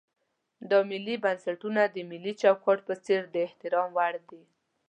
[0.69, 4.43] دا ملي بنسټونه د ملي چوکاټ په څېر د احترام وړ دي.